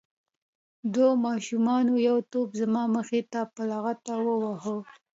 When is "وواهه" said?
4.27-4.75